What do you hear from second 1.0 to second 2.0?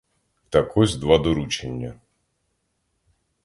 доручення.